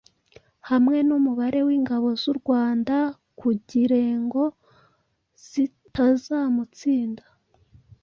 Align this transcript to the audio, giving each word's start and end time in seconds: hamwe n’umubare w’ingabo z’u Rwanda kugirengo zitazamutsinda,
hamwe 0.69 0.97
n’umubare 1.07 1.59
w’ingabo 1.67 2.07
z’u 2.21 2.33
Rwanda 2.39 2.95
kugirengo 3.39 4.41
zitazamutsinda, 5.49 7.23